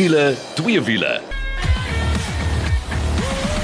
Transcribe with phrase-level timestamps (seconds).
[0.00, 1.20] wiele, twee wiele.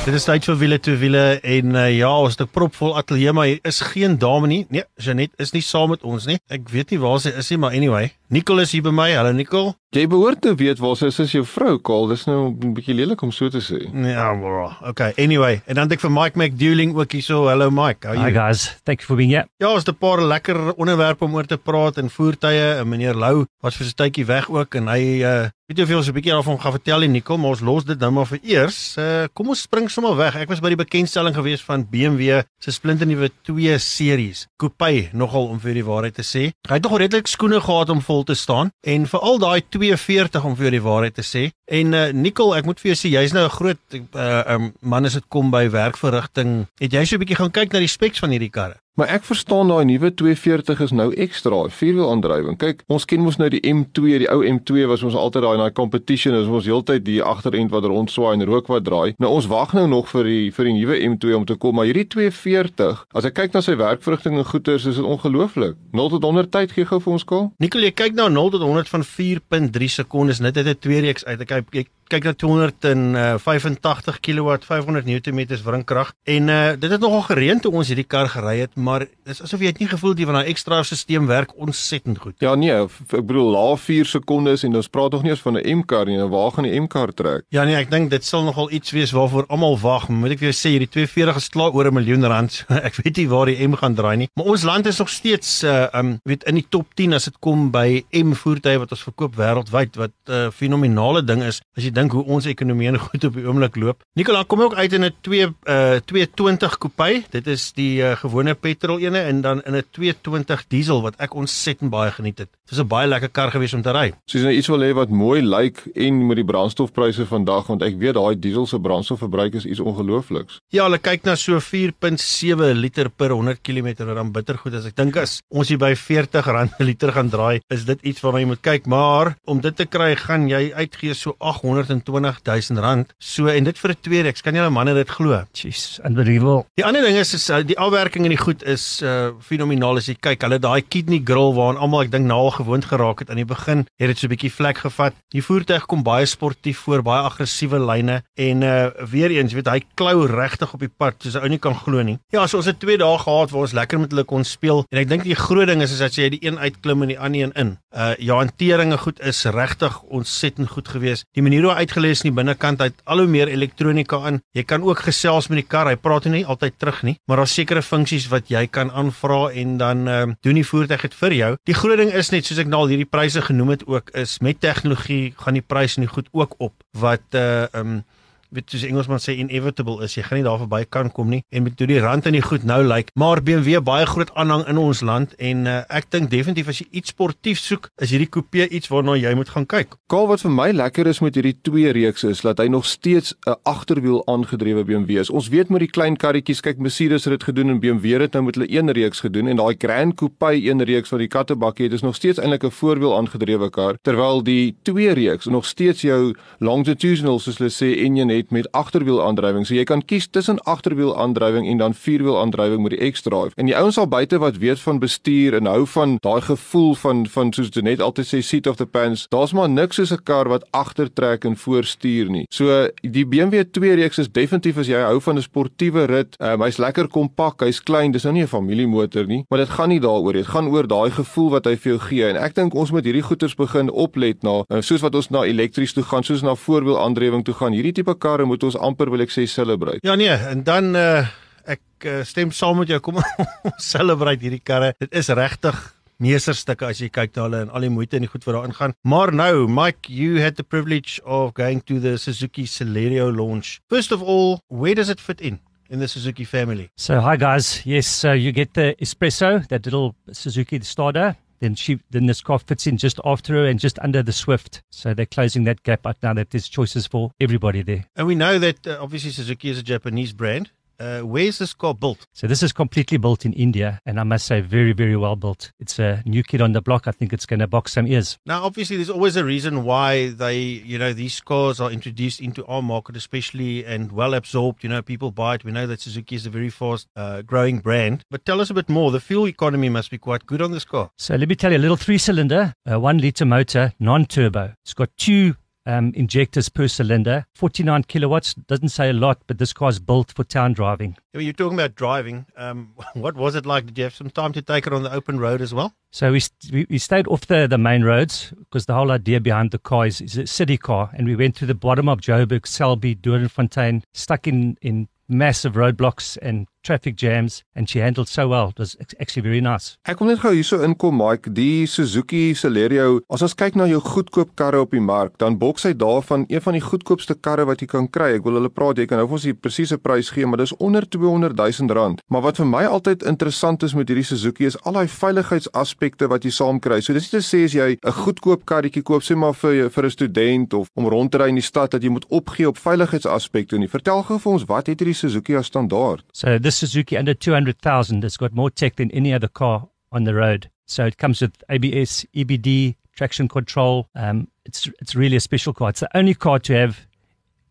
[0.05, 3.33] Dit is tyd vir wiele toe wiele en uh, ja, ons het 'n propvol ateljee
[3.33, 4.67] maar hier is geen dame nie.
[4.69, 6.37] Nee, Janet is nie saam met ons nie.
[6.53, 9.13] Ek weet nie waar sy is nie, maar anyway, Nicole is hier by my.
[9.15, 9.77] Hallo Nicole.
[9.95, 12.09] Jy behoort te weet waar sy is, is jou vrou, Kaal.
[12.11, 13.79] Dis nou 'n bietjie lelik om so te sê.
[13.95, 14.69] Ja, bro.
[14.91, 17.47] Okay, anyway, en dan het ek vir Mike McDueling ook hier so.
[17.47, 18.05] Hallo Mike.
[18.07, 18.35] How are Hi you?
[18.35, 19.47] guys, thank you for being here.
[19.59, 22.77] Ja, ons het 'n paar lekker onderwerpe om oor te praat en voertuie.
[22.79, 25.97] En meneer Lou was vir 'n tydjie weg ook en hy uh weet jy jy
[25.97, 28.39] ons 'n bietjie daarvan gaan vertel nie, Nicole, maar ons los dit nou maar vir
[28.43, 28.97] eers.
[28.99, 30.37] Uh kom ons spring sommer weg.
[30.37, 34.47] Ek was by die bekendstelling gewees van BMW se splinternuwe 2 series.
[34.59, 36.53] Coupe nogal om vir die waarheid te sê.
[36.69, 40.57] Hy het nog redelik skoene gehad om vol te staan en veral daai 240 om
[40.57, 41.51] vir die waarheid te sê.
[41.65, 45.05] En uh Nicole, ek moet vir jou sê jy's nou 'n groot uh um, man
[45.05, 46.67] as dit kom by werkverrigting.
[46.79, 48.81] Het jy so 'n bietjie gaan kyk na die specs van hierdie karre?
[48.97, 52.57] Maar ek verstaan daai nuwe 240 is nou ekstra, vierwiel aandrywing.
[52.57, 55.61] Kyk, ons ken mos nou die M2, die ou M2 was ons altyd daai in
[55.67, 59.13] daai competition, ons heeltyd die agterend wat rondswaai en rook wat draai.
[59.21, 61.91] Nou ons wag nou nog vir die vir die nuwe M2 om te kom, maar
[61.91, 65.77] hierdie 240, as ek kyk na sy werkverrigting en goeters, is dit ongelooflik.
[65.93, 67.45] 0 tot 100 tyd gee gou vir ons kol.
[67.61, 71.29] Nicole, jy kyk nou 0 tot 100 van 4.3 sekondes net uit 'n twee reeks
[71.29, 71.41] uit.
[71.45, 77.25] Ek kyk ek kyk na 285 kW, 500 Nm wringkrag en uh, dit het nogal
[77.27, 80.27] gereën toe ons hierdie kar gery het, maar dis asof jy het nie gevoel die
[80.29, 82.37] van daai ekstra stelsel werk ontsettend goed.
[82.45, 85.79] Ja nee, ek bedoel laaf 4 sekondes en ons praat nog nie eens van 'n
[85.81, 86.19] M-kar nie.
[86.21, 87.45] Nou waar gaan die M-kar trek?
[87.51, 90.09] Ja nee, ek dink dit sal nogal iets wees waarvoor almal wag.
[90.09, 92.65] Moet ek vir jou sê hierdie 240 is klaar oor 'n miljoen rand.
[92.89, 95.65] Ek weet nie waar die M gaan draai nie, maar ons land is nog steeds
[95.65, 99.03] uh um weet in die top 10 as dit kom by M voertuie wat ons
[99.03, 103.03] verkoop wêreldwyd wat 'n uh, fenominale ding is as jy dink hoe ons ekonomie nou
[103.03, 104.03] goed op die oomblik loop.
[104.15, 107.25] Nicola kom ook uit in 'n 2 uh 220 coupe.
[107.31, 111.35] Dit is die uh, gewone petrol ene en dan in 'n 220 diesel wat ek
[111.35, 112.51] ontsettend baie geniet het.
[112.67, 114.13] Dit was 'n baie lekker kar gewees om te ry.
[114.27, 117.83] Soos jy nou iets wil hê wat mooi lyk en met die brandstofpryse vandag want
[117.83, 120.61] ek weet daai diesel se brandstofverbruik is iets ongeloofliks.
[120.69, 124.87] Ja, hulle kyk na so 4.7 liter per 100 km wat dan bittergoed is.
[124.87, 128.21] Ek dink as ons hier by 40 rand per liter gaan draai, is dit iets
[128.21, 132.81] waarna jy moet kyk, maar om dit te kry, gaan jy uitgee so 820 000
[132.81, 133.15] rand.
[133.19, 135.45] So en dit vir 'n tweede, ek kan julle manne dit glo.
[135.53, 136.67] Jeez, unbelievable.
[136.77, 140.09] Die ander ding is is uh, die afwerking in die goed is uh fenomenaal as
[140.11, 140.43] jy kyk.
[140.47, 143.49] Hulle daai kidney grill waaraan almal ek dink nou al gewoond geraak het aan die
[143.49, 145.15] begin, het dit so 'n bietjie vlek gevat.
[145.33, 149.81] Die voertuig kom baie sportief voor, baie aggressiewe lyne en uh weer eens, weet hy
[149.95, 152.19] klou regtig op die pad soos 'n ou nie kan glo nie.
[152.33, 154.99] Ja, so ons het 2 dae gehad waar ons lekker met hulle kon speel en
[154.99, 157.43] ek dink die groot ding is is dat jy die een uitklim en die ander
[157.43, 157.79] een in.
[157.97, 161.25] Uh ja, hanteringe goed is regtig ontsettend goed geweest.
[161.33, 164.41] Die manier hoe hy uitgelees in die binnekant, hy het al hoe meer elektronika in.
[164.57, 165.89] Jy kan ook gesels met die kar.
[165.91, 169.77] Hy praat nie altyd terug nie, maar daar's sekere funksies wat jy kan aanvra en
[169.81, 171.53] dan uh, doen die voertuig dit vir jou.
[171.69, 174.39] Die groot ding is net soos ek nou al hierdie pryse genoem het ook is
[174.45, 178.05] met tegnologie gaan die prys nie goed ook op wat uh um
[178.51, 180.15] weet soos Engelsman sê inevitable is.
[180.17, 181.43] Jy gaan nie daar verby kan kom nie.
[181.51, 184.67] En met hoe die rand in die goed nou lyk maar BMW baie groot aanhang
[184.69, 188.29] in ons land en uh, ek dink definitief as jy iets sportief soek is hierdie
[188.29, 189.97] coupe iets waarna jy moet gaan kyk.
[190.11, 193.35] Kaal wat vir my lekker is met hierdie twee reeks is dat hy nog steeds
[193.47, 195.31] 'n agterwiel aangedrewe BMW is.
[195.31, 198.45] Ons weet met die klein karretjies, kyk Mercedes het dit gedoen en BMW het nou
[198.45, 201.93] met hulle een reeks gedoen en daai Grand Coupe een reeks van die kattebakkie het
[201.93, 206.35] is nog steeds eintlik 'n voorwiel aangedrewe kar terwyl die twee reeks nog steeds jou
[206.59, 209.67] longitudinal soos hulle sê enjin het met agterwiel aandrywing.
[209.67, 213.55] So jy kan kies tussen agterwiel aandrywing en dan vierwiel aandrywing met die X-drive.
[213.57, 217.27] En die ouens al buite wat weet van bestuur en hou van daai gevoel van
[217.27, 220.23] van soos jy net altyd sê seat of the pants, daar's maar niks soos 'n
[220.25, 222.47] kar wat agtertrek en voorstuur nie.
[222.51, 226.63] So die BMW 2 reeks is definitief as jy hou van 'n sportiewe rit, um,
[226.63, 230.01] hy's lekker kompak, hy's klein, dis nou nie 'n familiemotor nie, maar dit gaan nie
[230.01, 230.43] daaroor nie.
[230.43, 233.05] Dit gaan oor daai gevoel wat hy vir jou gee en ek dink ons moet
[233.05, 236.55] hierdie goeters begin oplet na uh, soos wat ons na elektries toe gaan, soos na
[236.55, 237.73] voorwiel aandrywing toe gaan.
[237.73, 240.03] Hierdie tipe karre moet ons amper wil ek sê celebrate.
[240.07, 241.27] ja nee en dan uh,
[241.67, 243.23] ek uh, stem saam met jou kom
[243.71, 245.79] ons celebrate hierdie karre dit is regtig
[246.23, 248.77] meesterstukke as jy kyk na hulle en al die moeite en die goed wat daarin
[248.77, 248.95] gaan.
[249.05, 253.81] Maar nou, Mike, you had the privilege of going to the Suzuki Celerio launch.
[253.91, 256.89] First of all, where does it fit in in the Suzuki family?
[256.97, 257.85] So, hi guys.
[257.85, 261.37] Yes, so you get the espresso, that little Suzuki Starter.
[261.61, 264.83] Then she, then this car fits in just after her and just under the Swift.
[264.91, 266.35] So they're closing that gap up now.
[266.35, 268.07] That there's choices for everybody there.
[268.15, 270.71] And we know that uh, obviously Suzuki is a Japanese brand.
[270.99, 272.27] Uh, where's this car built?
[272.33, 275.73] So this is completely built in India, and I must say, very, very well built.
[275.79, 277.07] It's a new kid on the block.
[277.07, 278.39] I think it's going to box some ears.
[278.47, 282.65] Now, obviously, there's always a reason why they, you know, these cars are introduced into
[282.67, 284.83] our market, especially and well absorbed.
[284.83, 285.65] You know, people buy it.
[285.65, 288.25] We know that Suzuki is a very fast uh, growing brand.
[288.31, 289.11] But tell us a bit more.
[289.11, 291.11] The fuel economy must be quite good on this car.
[291.19, 294.75] So let me tell you, a little three-cylinder, uh, one-liter motor, non-turbo.
[294.83, 297.47] It's got two um, injectors per cylinder.
[297.55, 301.17] 49 kilowatts doesn't say a lot, but this car is built for town driving.
[301.33, 302.47] You're talking about driving.
[302.57, 303.87] Um, what was it like?
[303.87, 305.95] Did you have some time to take it on the open road as well?
[306.11, 309.71] So we, st- we stayed off the, the main roads because the whole idea behind
[309.71, 311.11] the car is, is a city car.
[311.15, 316.39] And we went to the bottom of Joburg, Selby, Doornfontein, stuck in, in massive roadblocks
[316.41, 318.71] and traffic jams and she handled so well.
[318.71, 319.97] It was actually very nice.
[320.07, 323.21] Ek kom net gou hierso inkom Mike, die Suzuki Celerio.
[323.33, 326.63] As ons kyk na jou goedkoop karre op die mark, dan boks hy daarvan een
[326.65, 328.35] van die goedkoopste karre wat jy kan kry.
[328.39, 330.75] Ek wil hulle praat, jy kan nou vir ons die presiese prys gee, maar dis
[330.83, 332.23] onder 200 000 rand.
[332.33, 336.47] Maar wat vir my altyd interessant is met hierdie Suzuki is al daai veiligheidsaspekte wat
[336.47, 337.01] jy saam kry.
[337.03, 340.05] So dis nie te sê as jy 'n goedkoop karretjie koop sê maar vir vir
[340.05, 342.79] 'n student of om rond te ry in die stad dat jy moet opgee op
[342.79, 343.89] veiligheidsaspekte nie.
[343.89, 346.23] Vertel gou vir ons wat het hierdie Suzuki as standaard?
[346.33, 350.35] So this Suzuki under 200,000 has got more tech than any other car on the
[350.35, 350.71] road.
[350.87, 354.09] So it comes with ABS, EBD, traction control.
[354.15, 355.89] Um, it's it's really a special car.
[355.89, 357.07] It's the only car to have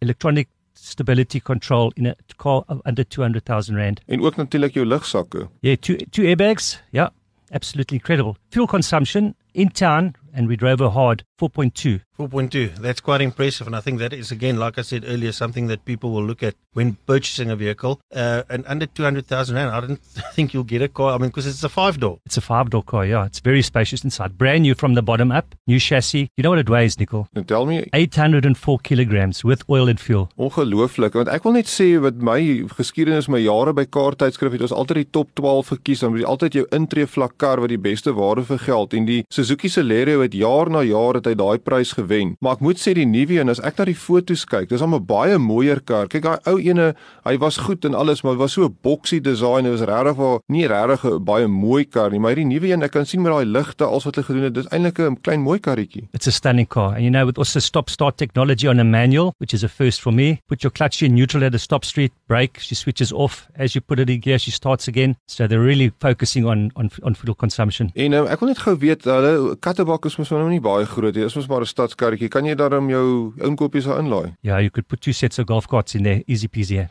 [0.02, 4.02] electronic stability control in a car of under 200,000 rand.
[4.08, 5.48] En ook natuurlik jou lugsakke.
[5.62, 6.82] Yeah, two two airbags.
[6.92, 7.10] Yeah,
[7.52, 8.36] absolutely incredible.
[8.50, 12.02] Fuel consumption in town, and we drove her hard 4.2.
[12.18, 12.76] 4.2.
[12.78, 13.68] That's quite impressive.
[13.68, 16.44] And I think that is, again, like I said earlier, something that people will look
[16.44, 18.00] at when purchasing a vehicle.
[18.14, 20.00] Uh, and under 200,000 Rand, I don't
[20.34, 21.14] think you'll get a car.
[21.14, 22.20] I mean, because it's a five door.
[22.26, 23.26] It's a five door car, yeah.
[23.26, 24.38] It's very spacious inside.
[24.38, 25.54] Brand new from the bottom up.
[25.68, 26.30] New chassis.
[26.38, 27.28] You know what it weighs, Nicole?
[27.34, 30.30] Nou tel my 804 kilograms with oil and fuel.
[30.38, 32.38] ongelooflik want ek wil net sê wat my
[32.78, 36.28] geskiedenis my jare by kaarttydskrif het ons altyd die top 12 gekies dan moet jy
[36.32, 40.22] altyd jou intree vlak kar wat die beste waarde vir geld en die Suzuki Celerio
[40.24, 43.40] het jaar na jaar het hy daai prys gewen maar ek moet sê die nuwe
[43.40, 46.58] een as ek na die foto's kyk dis 'n baie mooier kar kyk daai ou
[46.60, 46.94] ene
[47.26, 50.16] hy was goed en alles maar dit was so 'n boxy design dit was regtig
[50.16, 53.22] waar nie regtig 'n baie mooi kar nie maar hierdie nuwe een ek kan sien
[53.22, 56.28] met daai ligte als wat hulle gedoen het dis eintlik 'n klein mooi karretjie It's
[56.28, 56.94] a stunning car.
[56.96, 60.02] And you know, with also stop start technology on a manual, which is a first
[60.02, 63.48] for me, put your clutch in neutral at a stop street, brake, she switches off.
[63.56, 65.16] As you put it in gear, she starts again.
[65.28, 67.92] So they're really focusing on, on, on fuel consumption.
[67.96, 71.15] En um, ek wil net gou weet hulle kattebak is mos nou nie baie groot
[71.16, 74.70] nie dis mos maar 'n stadskarretjie kan jy daarom jou inkopies daar inlaai Yeah, you
[74.70, 76.88] could put two sets of golf carts in there, easy peasy.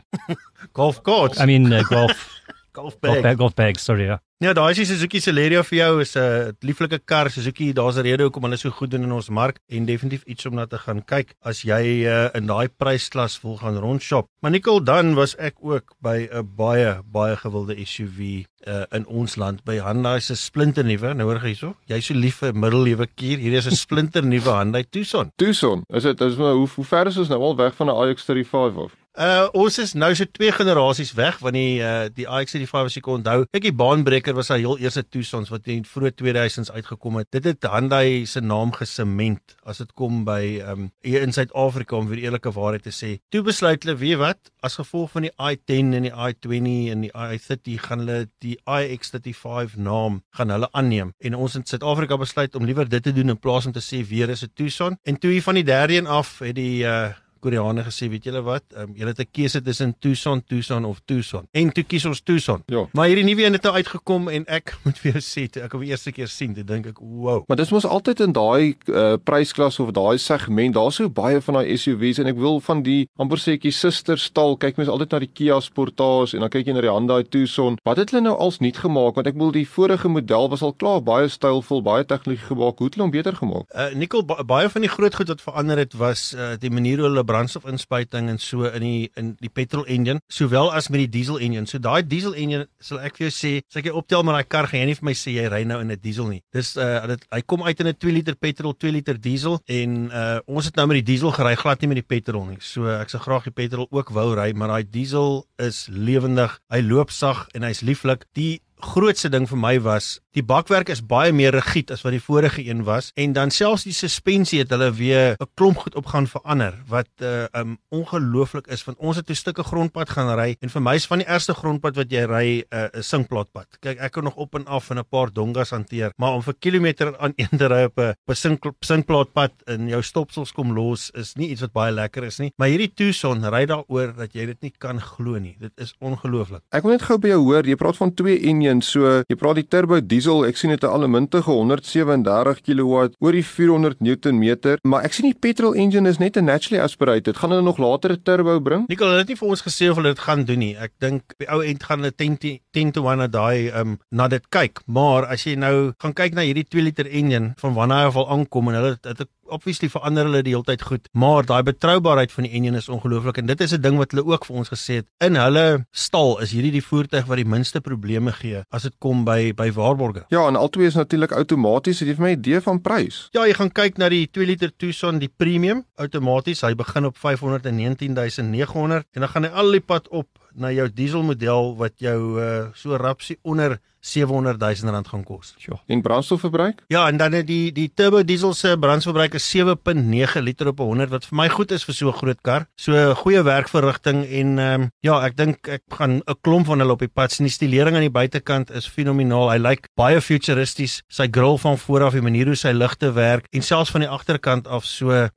[0.73, 1.39] Golf carts.
[1.39, 2.29] I mean, uh, golf,
[2.75, 3.23] golf golf, bag.
[3.23, 4.07] bag, golf bags, sorry.
[4.11, 4.21] Yeah.
[4.43, 7.29] Ja, daai is die Suzuki Celerio vir jou is 'n lieflike kar.
[7.31, 10.45] Suzuki, daar's 'n rede hoekom hulle so goed doen in ons mark en definitief iets
[10.45, 14.27] om na te gaan kyk as jy uh, in daai prysklas wil gaan rondshop.
[14.41, 19.35] Maar Nicole, dan was ek ook by 'n baie baie gewilde SUV uh, in ons
[19.35, 21.15] land by Hyundai se splinternuwe.
[21.15, 23.39] Nou hoor jy hierso, jy's so lief vir middelewe kier.
[23.39, 25.31] Hierdie is 'n splinternuwe Hyundai Tucson.
[25.37, 27.95] Tucson is dit is maar hoe hoe ver is ons nou al weg van 'n
[28.11, 32.89] iX35 af Uh ons is nou so twee generasies weg van die uh die iX35
[32.89, 33.45] as jy kon onthou.
[33.55, 37.29] Kyk die baanbreker was hy heel eerste Tucsons wat in vroeë 2000s uitgekom het.
[37.31, 42.11] Dit het Hyundai se naam gesement as dit kom by um hier in Suid-Afrika om
[42.11, 43.13] weer eerlike waarheid te sê.
[43.31, 47.15] Toe besluit hulle, weet wat, as gevolg van die i10 en die i20 en die
[47.15, 51.15] i30 gaan hulle die iX35 naam gaan hulle aanneem.
[51.23, 54.03] En ons in Suid-Afrika besluit om liewer dit te doen in plaas om te sê
[54.03, 54.99] weer is 'n Tucson.
[55.03, 57.13] En toe hier van die derde een af het die uh
[57.45, 58.65] Koreane gesê, weet julle wat?
[58.73, 61.47] Um, julle het 'n keuse tussen Tucson, Tucson of Tucson.
[61.53, 62.63] En toe kies ons Tucson.
[62.65, 62.87] Ja.
[62.93, 65.71] Maar hierdie nuwe een het nou uitgekom en ek moet vir jou sê, toe ek
[65.71, 68.75] hom die eerste keer sien, toe dink ek, "Wow." Maar dis mos altyd in daai
[68.89, 72.81] uh, prysklas of daai segment, daar's so baie van daai SUV's en ek wil van
[72.83, 76.73] die amper ek susterstal, kyk mens altyd na die Kia Sportage en dan kyk jy
[76.73, 77.77] na die Hyundai Tucson.
[77.85, 79.15] Wat het hulle nou als nuut gemaak?
[79.15, 82.79] Want ek bedoel die vorige model was al klaar baie stylvol, baie tegnologie gemaak.
[82.79, 83.69] Hoe het hulle hom beter gemaak?
[83.75, 87.01] Uh Nicole ba baie van die groot goed wat verander het was uh die manier
[87.01, 91.11] hoe hulle brandstofinspuiting en so in die in die petrol engine sowel as met die
[91.19, 91.67] diesel engine.
[91.69, 94.49] So daai diesel engine sal ek vir jou sê, as ek jy optel met daai
[94.55, 96.41] kar gaan jy nie vir my sê jy ry nou in 'n diesel nie.
[96.53, 100.09] Dis uh dit hy kom uit in 'n 2 liter petrol, 2 liter diesel en
[100.11, 102.57] uh ons het nou met die diesel gery, glad nie met die petrol nie.
[102.59, 106.59] So ek sou graag die petrol ook wou ry, maar daai diesel is lewendig.
[106.71, 108.25] Hy loop sag en hy's lieflik.
[108.33, 112.23] Die grootste ding vir my was die bakwerk is baie meer rigied as wat die
[112.23, 116.05] vorige een was en dan selfs die suspensie het hulle weer 'n klomp goed op
[116.11, 120.55] gaan verander wat uh, um ongelooflik is want ons het 'n stukke grondpad gaan ry
[120.59, 123.79] en vir my is van die eerste grondpad wat jy ry 'n uh, sinkplaatpad.
[123.79, 126.55] Kyk ek kan nog op en af in 'n paar dongas hanteer, maar om vir
[126.59, 131.35] kilometer aan een te ry op 'n sink, sinkplaatpad en jou stopsels kom los is
[131.35, 132.51] nie iets wat baie lekker is nie.
[132.57, 135.55] Maar hierdie Tucson ry daaroor dat jy dit nie kan glo nie.
[135.59, 136.61] Dit is ongelooflik.
[136.71, 139.59] Ek wil net gou by jou hoor, jy praat van twee engines, so jy praat
[139.59, 145.05] die turbo diesel, ek sien dit 'n allemintige 137 kW oor die 400 Newtonmeter, maar
[145.05, 147.37] ek sien die petrol engine is net 'n naturally aspirated.
[147.37, 148.85] Gaan hulle nog later 'n turbo bring?
[148.87, 150.75] Nicole, hulle het nie vir ons gesê of hulle dit gaan doen nie.
[150.77, 153.99] Ek dink by ou end gaan hulle 10 to- 10 to 1 na daai um
[154.11, 154.81] na dit kyk.
[154.87, 158.29] Maar as jy nou gaan kyk na hierdie 2 liter engine van wanneer hy al
[158.29, 162.31] aankom en hulle het 'n obviously verander hulle die hele tyd goed, maar daai betroubaarheid
[162.31, 164.69] van die enjin is ongelooflik en dit is 'n ding wat hulle ook vir ons
[164.69, 165.07] gesê het.
[165.19, 169.25] In hulle stal is hierdie die voertuig wat die minste probleme gee as dit kom
[169.25, 170.25] by by waarborge.
[170.29, 171.99] Ja, en albei is natuurlik outomaties.
[171.99, 173.27] Het jy vir my 'n idee van prys?
[173.31, 176.61] Ja, jy gaan kyk na die 2 liter Tucson, die premium outomaties.
[176.61, 181.75] Hy begin op 519900 en dan gaan hy al die pad op na jou dieselmodel
[181.77, 185.53] wat jou uh, so rapsie onder 700 000 rand gaan kos.
[185.57, 185.79] Sjoe.
[185.85, 186.83] En brandstofverbruik?
[186.87, 191.09] Ja, en dan het die die turbo diesel se brandstofverbruik is 7.9 liter op 100
[191.09, 192.67] wat vir my goed is vir so 'n groot kar.
[192.75, 196.91] So goeie werkverrigting en ehm um, ja, ek dink ek gaan 'n klomp van hulle
[196.91, 197.45] op die pad sien.
[197.45, 199.49] Die stilering aan die buitekant is fenomenaal.
[199.51, 201.01] Hy lyk baie futuristies.
[201.07, 204.09] Sy gril van voor af, die manier hoe sy ligte werk en selfs van die
[204.09, 205.29] agterkant af so uh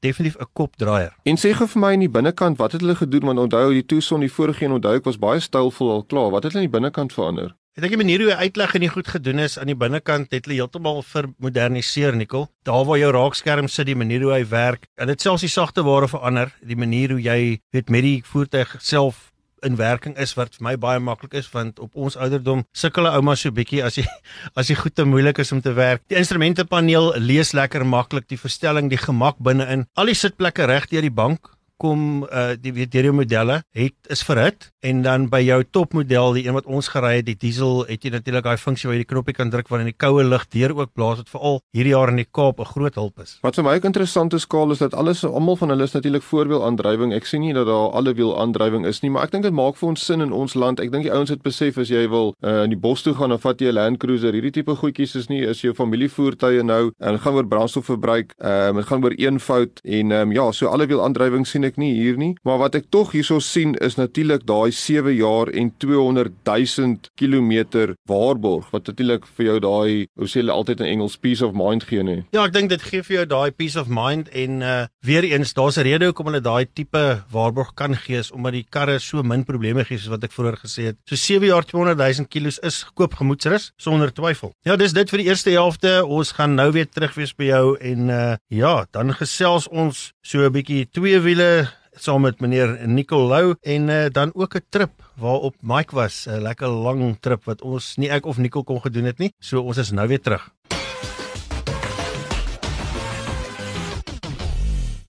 [0.00, 1.12] definitief 'n kopdraaier.
[1.24, 3.86] En sê gou vir my in die binnekant, wat het hulle gedoen want onthou die
[3.86, 6.30] Tucson die vorige een onthou ek was baie stylvol al klaar.
[6.30, 7.52] Wat het hulle in die binnekant verander?
[7.72, 10.34] Ek dink die manier hoe hy uitleg en nie goed gedoen is aan die binnekant
[10.34, 12.50] het hulle heeltemal vermoderniseer Nikkel.
[12.68, 15.84] Daar waar jou raakskerm sit, die manier hoe hy werk, en dit selfs die sagte
[15.86, 17.38] ware verander, die manier hoe jy
[17.72, 19.30] weet met die voertuig self
[19.64, 23.14] in werking is wat vir my baie maklik is want op ons ouderdom sukkel 'n
[23.16, 24.04] ouma so bietjie as jy
[24.58, 26.02] as jy goed te moeilik is om te werk.
[26.08, 29.86] Die instrumentepaneel lees lekker maklik, die verstelling, die gemak binne-in.
[29.96, 34.22] Al die sitplekke reg deur die bank kom uh die weet hierdie modelle het is
[34.26, 38.04] verhit en dan by jou topmodel die een wat ons gery het die diesel het
[38.04, 40.74] jy natuurlik daai funksie waar jy die knoppie kan druk wanneer die koue lug deur
[40.78, 43.38] ook blaas wat veral hierdie jaar in die Kaap 'n groot hulp is.
[43.42, 46.22] Wat vir my ook interessant is skaal is dat alles almal van hulle is natuurlik
[46.22, 47.12] voorwielaandrywing.
[47.12, 49.88] Ek sien nie dat daar alle wielaandrywing is nie, maar ek dink dit maak vir
[49.88, 50.80] ons sin in ons land.
[50.80, 53.32] Ek dink die ouens het besef as jy wil uh in die bos toe gaan
[53.32, 56.92] of vat jy 'n Land Cruiser, hierdie tipe goedjies is nie is jou familievoertuie nou
[57.00, 58.34] en gaan oor brandstofverbruik.
[58.38, 61.71] Ehm um, dit gaan oor eenvoud en ehm um, ja, so alle wielaandrywing sien ek
[61.76, 65.72] nie hier nie, maar wat ek tog hierso sien is natuurlik daai 7 jaar en
[65.78, 71.16] 200 000 km waarborg wat natuurlik vir jou daai hoe sê hulle altyd in Engels
[71.16, 72.22] peace of mind gee nie.
[72.32, 75.54] Ja, ek dink dit gee vir jou daai peace of mind en uh weer eens
[75.54, 79.22] daar's 'n rede hoekom hulle daai tipe waarborg kan gee is omdat die karre so
[79.22, 80.96] min probleme gee soos wat ek vroeër gesê het.
[81.06, 84.52] So 7 jaar 200 000 km is goedkoop gemoedsrus sonder twyfel.
[84.64, 86.04] Ja, dis dit vir die eerste helfte.
[86.06, 90.38] Ons gaan nou weer terug wees by jou en uh ja, dan gesels ons so
[90.46, 91.61] 'n bietjie twee wiele
[91.92, 96.68] saam met meneer Nicolou en uh, dan ook 'n trip waarop Mike was, 'n lekker
[96.68, 99.32] lang trip wat ons nie ek of Nicol kon gedoen het nie.
[99.38, 100.50] So ons is nou weer terug.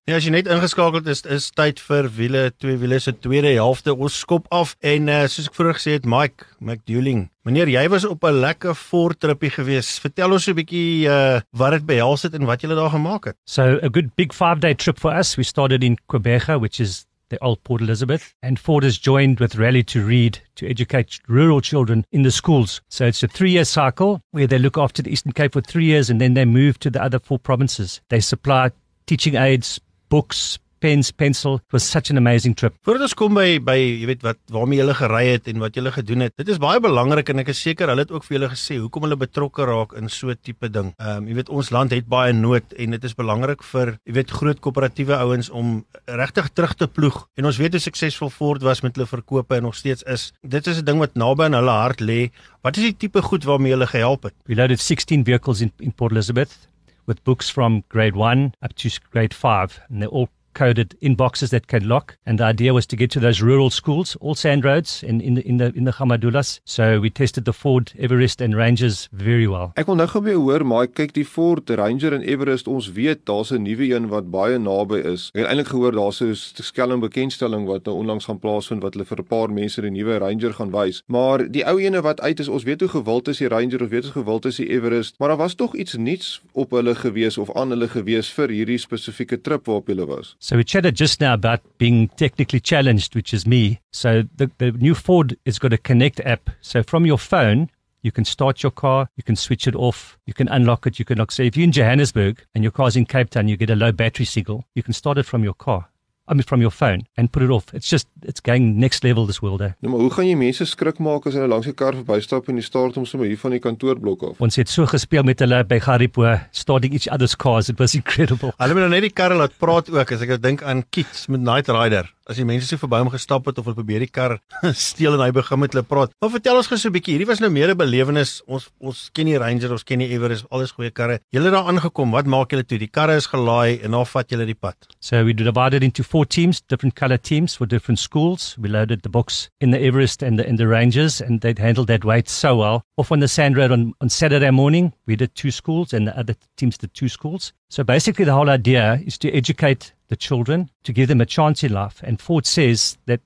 [0.04, 3.94] Ja, as jy net ingeskakel is, is tyd vir wiele, twee wiele se tweede helfte.
[3.96, 7.22] Ons skop af en uh, soos ek vroeër gesê het, Mike McDueling.
[7.48, 9.94] Meneer, jy was op 'n lekker voortrippie gewees.
[10.04, 13.38] Vertel ons 'n bietjie uh wat dit behels het en wat jy daar gemaak het.
[13.48, 15.38] So a good big 5-day trip for us.
[15.38, 19.56] We started in Quebec, which is the old Port Elizabeth, and Ford has joined with
[19.56, 22.82] Rally to Read to educate rural children in the schools.
[22.90, 25.86] So it's a three year cycle where they look after the Eastern Cape for three
[25.86, 28.02] years and then they move to the other four provinces.
[28.10, 28.72] They supply
[29.06, 29.80] teaching aids,
[30.14, 31.56] books, pens, pencil.
[31.56, 32.76] It was such an amazing trip.
[32.86, 35.94] Voordat ons kom by by jy weet wat waarmee julle gery het en wat julle
[35.96, 36.34] gedoen het.
[36.38, 39.08] Dit is baie belangrik en ek is seker hulle het ook vir julle gesê hoekom
[39.08, 40.92] hulle betrokke raak in so 'n tipe ding.
[41.00, 44.14] Ehm um, jy weet ons land het baie nood en dit is belangrik vir jy
[44.20, 47.18] weet groot koöperatiewe ouens om regtig terug te ploeg.
[47.38, 50.32] En ons weet hoe suksesvol Ford was met hulle verkope en nog steeds is.
[50.44, 52.30] Dit is 'n ding wat naby aan hulle hart lê.
[52.62, 54.34] Wat is die tipe goed waarmee hulle gehelp het?
[54.46, 56.73] We loaded 16 vehicles in in Port Elizabeth
[57.06, 61.50] with books from grade 1 up to grade 5 and they're all coded in boxes
[61.50, 62.18] that can lock.
[62.26, 65.36] And the idea was to get to those rural schools, all sand roads in, in
[65.36, 66.60] the in the in the Hamadulas.
[66.66, 69.72] So we tested the Ford Everest and Rangers very well.
[69.76, 73.26] Ek wil nou gou weer hoor, maar kyk die Ford Ranger en Everest, ons weet
[73.26, 75.30] daar's 'n nuwe een wat baie naby is.
[75.34, 79.06] Ek het eintlik gehoor daar's 'n skelm bekendstelling wat nou onlangs gaan plaasvind wat hulle
[79.06, 81.04] vir 'n paar mense die nuwe Ranger gaan wys.
[81.08, 83.92] Maar die ou ene wat uit is, ons weet hoe gewild is die Ranger, ons
[83.92, 87.38] weet hoe gewild is die Everest, maar daar was tog iets nuuts op hulle gewees
[87.38, 90.36] of aan hulle gewees vir hierdie spesifieke trip waarop hulle was.
[90.44, 93.80] So we chatted just now about being technically challenged, which is me.
[93.94, 96.50] So the, the new Ford has got a Connect app.
[96.60, 97.70] So from your phone,
[98.02, 101.06] you can start your car, you can switch it off, you can unlock it, you
[101.06, 101.32] can lock.
[101.32, 103.94] So if you're in Johannesburg and your car's in Cape Town, you get a low
[103.94, 105.88] battery signal, you can start it from your car.
[106.26, 107.74] I mean from your phone and put it off.
[107.74, 109.62] It's just it's going next level this world.
[109.62, 109.74] Eh?
[109.84, 112.56] Nou maar hoe gaan jy mense skrik maak as hulle langs 'n kar verbystap en
[112.56, 114.40] die start hom sommer hier van die kantoorblok af?
[114.40, 117.70] Ons het so gespeel met hulle by Garipo starting each other's cars.
[117.70, 118.54] It was incredible.
[118.58, 121.42] Hulle moet nou net die karre laat praat ook as ek dink aan Kiets met
[121.42, 122.08] Night Rider.
[122.30, 124.38] As die mense so verby hom gestap het of hulle probeer die kar
[124.88, 126.14] steel en hy begin met hulle praat.
[126.22, 128.42] Maar vertel ons gou so 'n bietjie, hierdie was nou meer 'n belewenis.
[128.48, 131.20] Ons ons ken die Ranger, ons ken die Everest, alles goeie karre.
[131.32, 132.78] Julle daar aangekom, wat maak julle toe?
[132.80, 134.76] Die karre is gelaai en dan vat julle die pad.
[135.00, 138.56] So we divided into four teams, different color teams for different schools.
[138.60, 141.88] We loaded the books in the Everest and the, in the Rangers, and they'd handled
[141.88, 142.84] that weight so well.
[142.98, 146.18] Off on the sand road on, on Saturday morning, we did two schools, and the
[146.18, 147.54] other teams did two schools.
[147.70, 151.64] So basically, the whole idea is to educate the children, to give them a chance
[151.64, 152.02] in life.
[152.04, 153.22] And Ford says that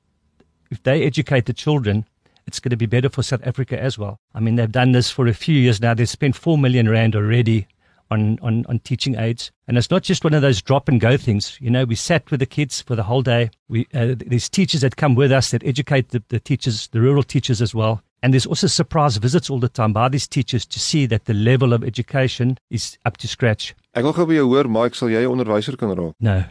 [0.72, 2.06] if they educate the children,
[2.48, 4.20] it's going to be better for South Africa as well.
[4.34, 5.94] I mean, they've done this for a few years now.
[5.94, 7.67] They've spent 4 million Rand already
[8.10, 9.51] on, on, on teaching aids.
[9.67, 11.58] And it's not just one of those drop and go things.
[11.60, 13.50] You know, we sat with the kids for the whole day.
[13.67, 17.24] We, uh, there's teachers that come with us that educate the, the teachers, the rural
[17.24, 18.01] teachers as well.
[18.24, 21.34] And there's also surprise visits all the time by these teachers to see that the
[21.34, 23.75] level of education is up to scratch.
[23.94, 26.15] Ek wil gou by jou hoor, Mike, sal jy onderwyser kan raak?
[26.22, 26.44] No.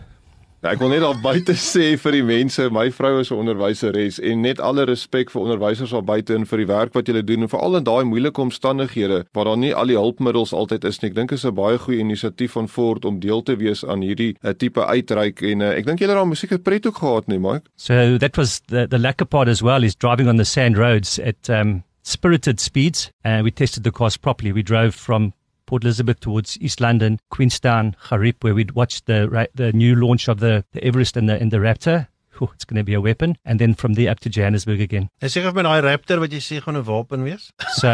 [0.67, 4.17] Ja, ek wil net daar buite sê vir die mense, my vrou is 'n onderwyseres
[4.19, 7.47] en net alle respek vir onderwysers daar buite en vir die werk wat julle doen
[7.47, 11.11] en veral in daai moeilike omstandighede waar daar nie al die hulpmiddels altyd is nie.
[11.11, 14.35] Ek dink is 'n baie goeie inisiatief van Ford om deel te wees aan hierdie
[14.43, 17.39] uh, tipe uitreik en uh, ek dink julle het daar musiek pret ook gehad nie,
[17.39, 17.71] Mike.
[17.77, 21.21] So that was the, the lacquer part as well, is driving on the sand roads
[21.21, 23.13] at um, spirited speeds.
[23.23, 24.51] And we tested the cars properly.
[24.51, 25.33] We drove from
[25.67, 30.41] Port Elizabeth towards East London, Queenstown, Harip, where we'd watched the the new launch of
[30.41, 32.09] the, the Everest and the and the Raptor.
[32.39, 33.37] Whew, it's going to be a weapon.
[33.45, 35.09] And then from there up to Johannesburg again.
[35.19, 37.51] En seker met daai Raptor wat jy sê gaan 'n wapen wees.
[37.81, 37.89] So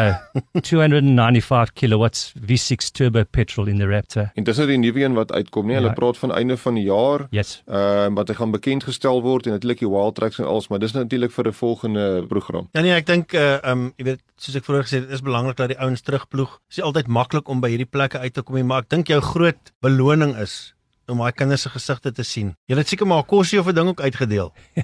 [0.61, 4.31] 295 kilowatts V6 turbo petrol in the Raptor.
[4.35, 5.75] En dis nou die nuwe een wat uitkom, nie?
[5.75, 5.93] Hulle Ja.
[5.93, 7.27] praat van einde van die jaar.
[7.29, 7.61] Yes.
[7.67, 10.67] Ehm uh, wat hy gaan bekend gestel word en natuurlik die wild tracks en alles,
[10.69, 12.67] maar dis natuurlik vir 'n volgende program.
[12.71, 15.55] Ja nee, ek dink uh um jy weet soos ek vroeër gesê het, is belangrik
[15.57, 16.59] dat die ouens terugploeg.
[16.69, 19.19] Dit is altyd maklik om by hierdie plekke uit te kom maar ek dink jou
[19.21, 20.73] groot beloning is
[21.07, 22.53] om daai kinders se gesigte te sien.
[22.67, 24.53] Jy het seker maar kosie of 'n ding ook uitgedeel.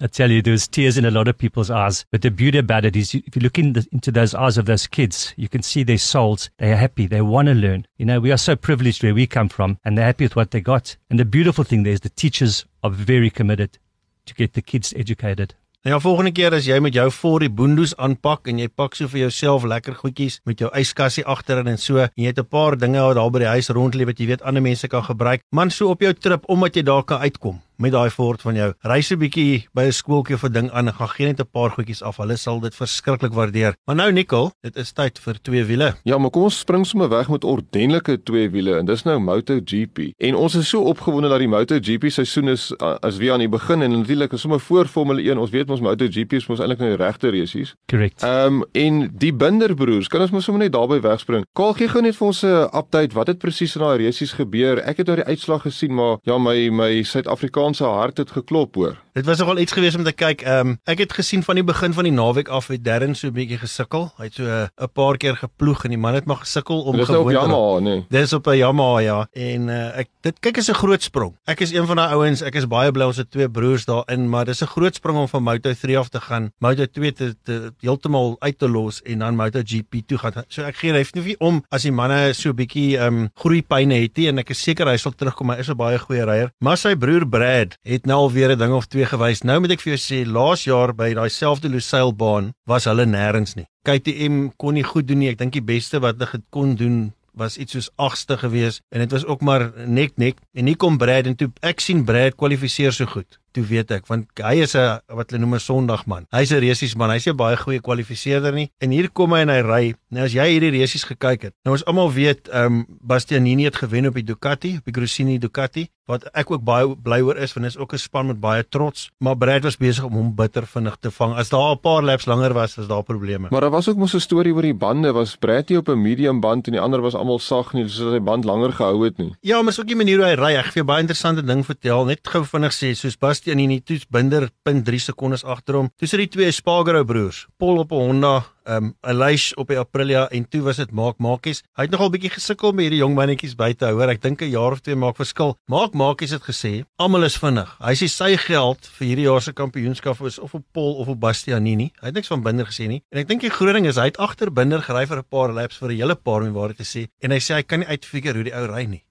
[0.00, 2.04] I tell you, there's tears in a lot of people's eyes.
[2.10, 4.66] But the beauty about it is, if you look in the, into those eyes of
[4.66, 6.50] those kids, you can see their souls.
[6.58, 7.06] They are happy.
[7.06, 7.86] They want to learn.
[7.96, 10.50] You know, we are so privileged where we come from, and they're happy with what
[10.50, 10.96] they got.
[11.08, 13.78] And the beautiful thing there is the teachers are very committed
[14.26, 15.54] to get the kids educated.
[15.80, 18.98] Nou ja, volgende keer as jy met jou voor die boondoes aanpak en jy pak
[18.98, 22.44] so vir jouself lekker goedjies met jou yskassie agterin en so, en jy het 'n
[22.44, 25.02] paar dinge wat daar by die huis rond lê wat jy weet ander mense kan
[25.02, 25.40] gebruik.
[25.50, 28.68] Man, so op jou trip omdat jy daar kan uitkom met daai Ford van jou.
[28.84, 31.40] Ry so 'n bietjie by 'n skooltjie of 'n ding aan en gaan gee net
[31.40, 32.16] 'n paar goedjies af.
[32.16, 33.74] Hulle sal dit verskriklik waardeer.
[33.86, 35.94] Maar nou Nicole, dit is tyd vir twee wiele.
[36.04, 40.12] Ja, maar kom ons spring sommer weg met ordentlike twee wiele en dis nou MotoGP.
[40.18, 43.82] En ons is so opgewonde dat die MotoGP seisoen is as weer aan die begin
[43.82, 45.38] en natuurlik is sommer voor Formule 1.
[45.38, 47.74] Ons weet ons MotoGP is mos eintlik nou die regte resies.
[47.86, 48.22] Correct.
[48.22, 51.44] Ehm um, en die Binder broers, kan ons mos sommer net daarby wegspring.
[51.52, 54.78] Kaal gee gou net vir ons 'n update wat het presies in daai resies gebeur.
[54.78, 58.96] Ek het nou die uitslag gesien, maar ja, my my Suid-Afrikaanse hart het geklop hoor.
[59.12, 60.42] Dit was nogal iets gewees om te kyk.
[60.46, 63.26] Ehm um, ek het gesien van die begin van die naweek af het Darren so
[63.26, 64.12] 'n bietjie gesukkel.
[64.16, 66.96] Hy het so 'n 'n paar keer geploeg en die man het maar gesukkel om
[66.96, 67.48] Dis op gewoon te raak.
[67.48, 68.04] Yamaha, nee.
[68.08, 69.28] Dis op 'n Yamaha ja.
[69.32, 71.34] En uh, ek dit kyk is 'n groot sprong.
[71.44, 74.28] Ek is een van daai ouens, ek is baie bly ons het twee broers daarin,
[74.28, 78.36] maar dis 'n groot sprong om van Moto3 af te gaan, Moto2 te, te heeltemal
[78.38, 80.44] uit te los en dan MotoGP toe gaan.
[80.48, 83.94] So ek gee hy nie om as die manne so 'n bietjie ehm um, groeipyne
[83.94, 85.50] het nie en ek is seker hy sal terugkom.
[85.50, 86.50] Hy is 'n baie goeie ryer.
[86.60, 89.44] Maar sy broer Brad het nou alweer 'n ding of twee gewys.
[89.44, 93.56] Nou moet ek vir jou sê, laas jaar by daai selfde Lusailbaan was hulle nêrens
[93.56, 93.68] nie.
[93.88, 95.30] KTM kon nie goed doen nie.
[95.32, 97.10] Ek dink die beste wat hulle kon doen
[97.40, 100.98] was iets soos 8ste gewees en dit was ook maar nek nek en hier kom
[100.98, 103.38] Brad en toe ek sien Brad kwalifiseer so goed.
[103.52, 106.26] Toe weet ek want hy is 'n wat hulle noem 'n Sondagman.
[106.30, 107.10] Hy's 'n resies man.
[107.10, 108.70] Hy's 'n baie goeie kwalifiseerder nie.
[108.80, 109.94] En hier kom hy en hy ry.
[110.10, 111.54] Nou as jy hierdie resies gekyk het.
[111.64, 115.38] Nou ons almal weet ehm um, Bastianini het gewen op die Ducati, op die Gresini
[115.38, 118.40] Ducati wat ek ook baie bly oor is want dit is ook 'n span met
[118.40, 121.34] baie trots, maar Brad was besig om hom bitter vinnig te vang.
[121.34, 123.46] As daar 'n paar laps langer was, was daar probleme.
[123.50, 126.40] Maar daar was ook mos 'n storie oor die bande was Bradley op 'n medium
[126.40, 129.34] band en die ander was almal sag nie, sodat hy band langer gehou het nie.
[129.40, 130.54] Ja, maar is ook die manier hoe hy ry.
[130.54, 132.04] Ek gaan vir jou baie interessante ding vertel.
[132.04, 135.86] Net gou vinnig sê, soos Bastianini toets binder 0.3 sekondes agter hom.
[135.96, 140.28] Toe sit die twee Spargaro broers, Paul op 'n Honda, um Elish op die Aprilia
[140.28, 141.62] en toe was dit Mark Marquez.
[141.74, 144.10] Hy het nogal bietjie gesukkel met hierdie jong mannetjies buite, hoor.
[144.10, 145.56] Ek dink 'n jaar of twee maak verskil.
[145.68, 147.76] Mark Marquez het gesê, almal is vinnig.
[147.80, 151.20] Hy sê sy geld vir hierdie jaar se kampioenskap is of op Paul of op
[151.20, 151.92] Bastianini.
[152.00, 153.02] Hy het niks van Binder gesê nie.
[153.10, 155.52] En ek dink die groot ding is hy het agter Binder gery vir 'n paar
[155.52, 157.88] laps vir 'n hele paar om waar te sê en hy sê hy kan nie
[157.88, 159.04] uitfigure hoe die ou ry nie.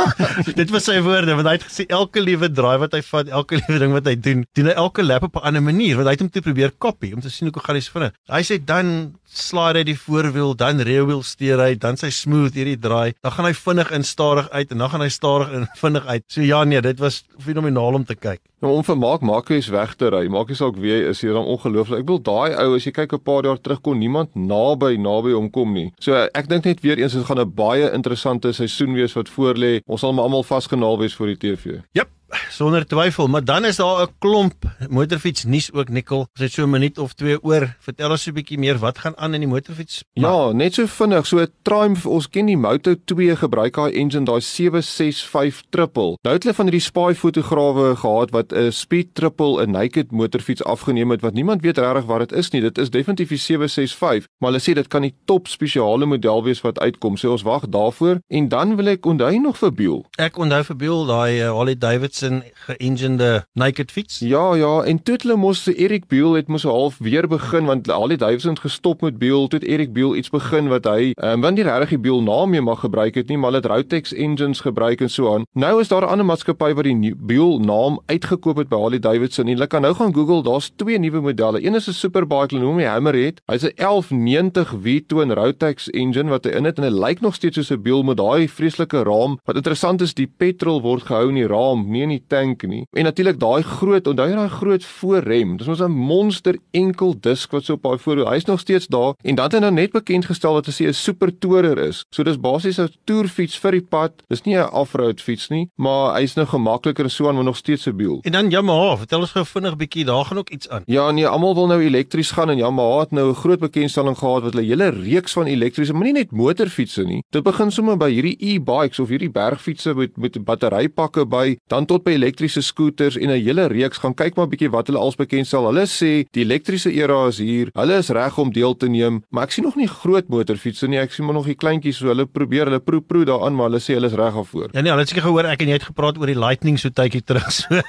[0.60, 3.60] dit was sy woorde want hy het gesê elke liewe draai wat hy vat, elke
[3.60, 6.16] liewe ding wat hy doen, doen hy elke lap op 'n ander manier want hy
[6.16, 8.14] het hom toe probeer copy om te sien hoe gaan hy se vinnig.
[8.28, 12.56] Hy sê dan slide hy die voorwiel, dan rear wheel steer hy, dan sy smooth
[12.58, 15.68] hierdie draai, dan gaan hy vinnig in stadig uit en dan gaan hy stadig in
[15.82, 16.24] vinnig uit.
[16.28, 18.42] So ja nee, dit was fenomenaal om te kyk.
[18.62, 21.32] Nou om vir Mark Marquez weg te ry, maak nie saak wie hy is, hy
[21.32, 22.04] is dan ongelooflik.
[22.04, 25.34] Ek bedoel daai ou as jy kyk 'n paar jaar terug kon niemand naby naby
[25.34, 25.90] hom kom nie.
[25.98, 29.81] So ek dink net weer eens dit gaan 'n baie interessante seisoen wees wat voorlê.
[29.86, 31.80] Ons sal almal vasgenaal wees vir die TV.
[31.96, 32.10] Jep,
[32.48, 36.18] sonder twyfel, maar dan is daar 'n klomp motorfiets nuus ook Nikkel.
[36.18, 37.76] Ons het so 'n minuut of 2 oor.
[37.80, 40.04] Vertel ons 'n bietjie meer wat gaan aan in die motorfiets?
[40.12, 44.40] Ja, net so vinnig, so Triumph, ons ken die Moto 2 gebruik daai engine, daai
[44.40, 46.16] 765 triple.
[46.22, 50.64] Nou het hulle van hierdie spy fotograwe gehad wat 'n speed triple 'n naked motorfiets
[50.64, 52.60] afgeneem het wat niemand weet regtig wat dit is nie.
[52.60, 56.60] Dit is definitief die 765, maar hulle sê dit kan die top spesiale model wees
[56.60, 57.16] wat uitkom.
[57.16, 60.04] So ons wag daarvoor en dan wil ek onthou nog vir Biel.
[60.18, 64.18] Ek onthou vir Biel daai uh, Harley Davidson Davidson geënginede naked fiets.
[64.18, 67.84] Ja, ja, en toe het hulle mos Erik Biel het mos half weer begin want
[67.84, 71.56] die Davidson gestop met Biel, toe het Erik Biel iets begin wat hy um, want
[71.56, 74.62] nie regtig die Biel naam meer mag gebruik het nie, maar hulle het Routex engines
[74.62, 75.46] gebruik en so aan.
[75.54, 79.46] Nou is daar 'n ander maatskappy wat die Biel naam uitgekoop het by Harley Davidson.
[79.46, 81.64] Jy kan nou gaan Google, daar's twee nuwe modelle.
[81.64, 83.40] Een is 'n superbike, hulle noem hom Hammerhead.
[83.46, 87.56] Hy's 'n 1190 V-twin Routex engine wat hy in het en hy lyk nog steeds
[87.56, 89.38] soos 'n Biel met daai vreeslike raam.
[89.44, 92.84] Wat interessant is, die petrol word gehou in die raam, nie in die tank nie.
[92.92, 95.56] En natuurlik daai groot, onthou jy daai groot voorrem?
[95.56, 98.30] Dis mos 'n monster enkel disk wat so op daai voorwiel.
[98.30, 100.92] Hy's nog steeds daar en dan het hy nou net bekend gestel dat hy 'n
[100.94, 102.04] super tourer is.
[102.10, 104.12] So dis basies 'n toerfiets vir die pad.
[104.28, 107.86] Dis nie 'n off-road fiets nie, maar hy's nou gemakliker so aan, maar nog steeds
[107.86, 108.18] 'n biel.
[108.22, 110.82] En dan Yamaha, vertel ons gou vinnig bietjie, daar gaan ook iets aan.
[110.86, 114.42] Ja, nee, almal wil nou elektries gaan en Yamaha het nou 'n groot bekendstelling gehad
[114.42, 117.22] wat hulle hele reeks van elektriese, maar nie net motorfietsse nie.
[117.30, 122.04] Dit begin sommer by hierdie e-bikes of hierdie bergfietsse met met batterypakke by, dan tot
[122.06, 125.46] by elektriese skooters en 'n hele reeks gaan kyk maar bietjie wat hulle als bekend
[125.46, 125.66] stel.
[125.68, 127.68] Hulle sê die elektriese era is hier.
[127.74, 130.98] Hulle is reg om deel te neem, maar ek sien nog nie groot motorfietsse nie.
[130.98, 133.80] Ek sien maar nog die kleintjies so hulle probeer hulle proe proe daaraan, maar hulle
[133.80, 134.68] sê hulle is reg daarvoor.
[134.72, 136.88] Ja nee, hulle het seker gehoor ek en jy het gepraat oor die Lightning so
[136.88, 137.50] tydjie terug.
[137.62, 137.80] So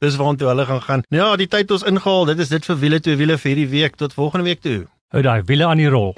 [0.00, 1.02] dis waartoe hulle gaan gaan.
[1.10, 2.26] Nou ja, die tyd ons ingehaal.
[2.26, 4.86] Dit is dit vir wiele twee wiele vir hierdie week tot volgende week toe.
[5.14, 6.14] Hou daai wiele aan die rol.